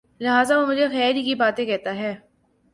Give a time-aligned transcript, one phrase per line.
[0.21, 2.13] لہٰذا وہ مجھے خیر ہی کی باتیں کہتا ہے